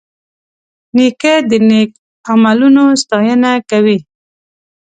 نیکه 0.95 1.33
د 1.49 1.51
نیک 1.69 1.91
عملونو 2.31 2.83
ستاینه 3.01 3.51
کوي. 3.69 3.97